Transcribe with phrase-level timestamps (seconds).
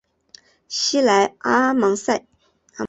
[0.67, 2.25] 西莱阿芒塞。